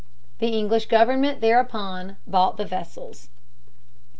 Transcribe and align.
The 0.39 0.47
English 0.57 0.87
government 0.87 1.41
thereupon 1.41 2.17
bought 2.25 2.57
the 2.57 2.65
vessels. 2.65 3.29